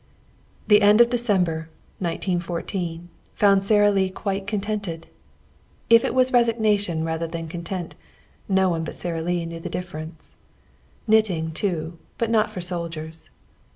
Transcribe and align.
The 0.67 0.81
end 0.81 0.99
of 0.99 1.11
December, 1.11 1.69
1914, 1.99 3.09
found 3.35 3.63
Sara 3.63 3.91
Lee 3.91 4.09
quite 4.09 4.47
contented. 4.47 5.05
If 5.91 6.03
it 6.03 6.15
was 6.15 6.33
resignation 6.33 7.03
rather 7.03 7.27
than 7.27 7.47
content, 7.47 7.93
no 8.49 8.67
one 8.69 8.83
but 8.83 8.95
Sara 8.95 9.21
Lee 9.21 9.45
knew 9.45 9.59
the 9.59 9.69
difference. 9.69 10.37
Knitting, 11.05 11.51
too; 11.51 11.99
but 12.17 12.31
not 12.31 12.49
for 12.49 12.61
soldiers. 12.61 13.29